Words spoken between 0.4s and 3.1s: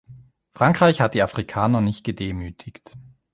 Frankreich hat die Afrikaner nicht gedemütigt.